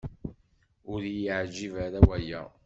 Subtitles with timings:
[0.91, 2.41] Ur yi-yeɛǧib ara waya.